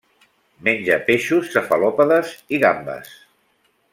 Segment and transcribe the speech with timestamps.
[0.67, 3.15] Menja peixos, cefalòpodes i gambes.